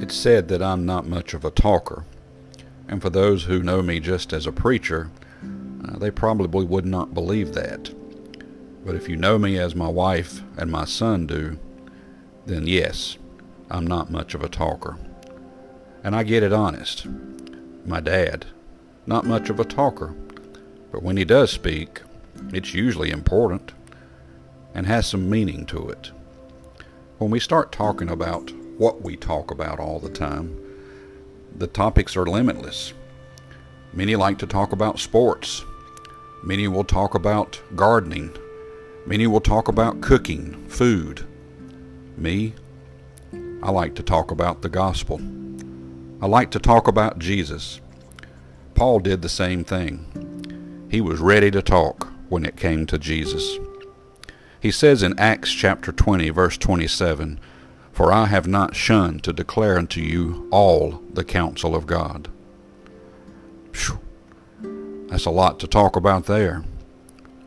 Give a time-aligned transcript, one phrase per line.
[0.00, 2.04] It's said that I'm not much of a talker,
[2.86, 5.10] and for those who know me just as a preacher,
[5.42, 7.90] uh, they probably would not believe that.
[8.86, 11.58] But if you know me as my wife and my son do,
[12.46, 13.18] then yes,
[13.70, 14.98] I'm not much of a talker.
[16.04, 17.04] And I get it honest.
[17.84, 18.46] My dad,
[19.04, 20.14] not much of a talker,
[20.92, 22.02] but when he does speak,
[22.52, 23.72] it's usually important
[24.74, 26.12] and has some meaning to it.
[27.18, 30.56] When we start talking about what we talk about all the time,
[31.54, 32.94] the topics are limitless.
[33.92, 35.64] Many like to talk about sports.
[36.44, 38.36] Many will talk about gardening.
[39.04, 41.26] Many will talk about cooking, food.
[42.16, 42.54] Me,
[43.62, 45.20] I like to talk about the gospel.
[46.22, 47.80] I like to talk about Jesus.
[48.74, 50.86] Paul did the same thing.
[50.88, 53.58] He was ready to talk when it came to Jesus.
[54.60, 57.40] He says in Acts chapter 20, verse 27,
[57.98, 62.28] For I have not shunned to declare unto you all the counsel of God.
[63.74, 63.98] Whew.
[65.08, 66.62] That's a lot to talk about there.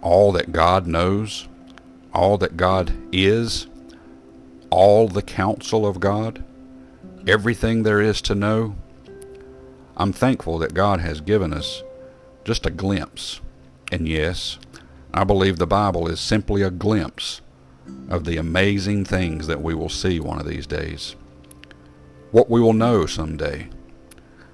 [0.00, 1.46] All that God knows,
[2.12, 3.68] all that God is,
[4.68, 6.42] all the counsel of God,
[7.24, 8.74] everything there is to know.
[9.96, 11.84] I'm thankful that God has given us
[12.44, 13.40] just a glimpse.
[13.92, 14.58] And yes,
[15.14, 17.42] I believe the Bible is simply a glimpse
[18.08, 21.16] of the amazing things that we will see one of these days.
[22.30, 23.68] What we will know someday.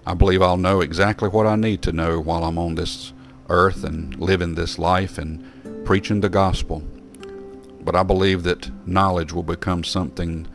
[0.06, 3.12] I believe I'll know exactly what I need to know while I'm on this
[3.48, 5.44] earth and living this life and
[5.84, 6.82] preaching the gospel.
[7.80, 10.46] But I believe that knowledge will become something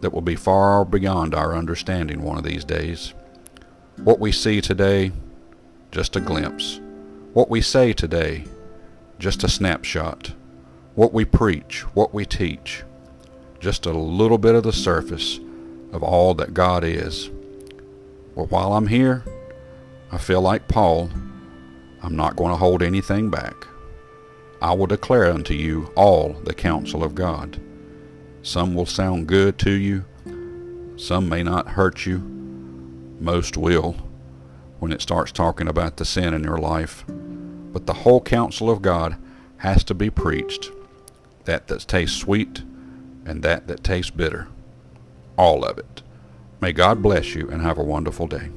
[0.00, 3.14] that will be far beyond our understanding one of these days.
[3.96, 5.12] What we see today,
[5.90, 6.80] just a glimpse.
[7.32, 8.44] What we say today,
[9.18, 10.34] just a snapshot.
[10.98, 12.82] What we preach, what we teach,
[13.60, 15.38] just a little bit of the surface
[15.92, 17.30] of all that God is.
[18.34, 19.22] But while I'm here,
[20.10, 21.08] I feel like Paul,
[22.02, 23.54] I'm not going to hold anything back.
[24.60, 27.60] I will declare unto you all the counsel of God.
[28.42, 30.04] Some will sound good to you,
[30.96, 32.18] some may not hurt you,
[33.20, 33.94] most will
[34.80, 37.04] when it starts talking about the sin in your life.
[37.06, 39.16] But the whole counsel of God
[39.58, 40.72] has to be preached.
[41.48, 42.62] That that tastes sweet
[43.24, 44.48] and that that tastes bitter.
[45.38, 46.02] All of it.
[46.60, 48.50] May God bless you and have a wonderful day.